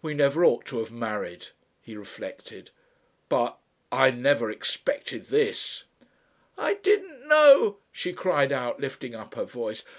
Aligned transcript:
"We 0.00 0.14
never 0.14 0.46
ought 0.46 0.64
to 0.68 0.78
have 0.78 0.90
married," 0.90 1.48
he 1.82 1.94
reflected. 1.94 2.70
"But... 3.28 3.58
I 3.92 4.10
never 4.10 4.50
expected 4.50 5.26
this!" 5.28 5.84
"I 6.56 6.76
didn't 6.82 7.28
know," 7.28 7.76
she 7.92 8.14
cried 8.14 8.50
out, 8.50 8.80
lifting 8.80 9.14
up 9.14 9.34
her 9.34 9.44
voice. 9.44 9.84